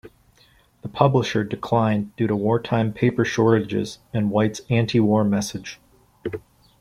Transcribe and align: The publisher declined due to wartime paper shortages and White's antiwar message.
The 0.81 0.89
publisher 0.89 1.43
declined 1.43 2.15
due 2.15 2.25
to 2.25 2.35
wartime 2.35 2.91
paper 2.91 3.23
shortages 3.23 3.99
and 4.11 4.31
White's 4.31 4.61
antiwar 4.61 5.23
message. 5.29 5.79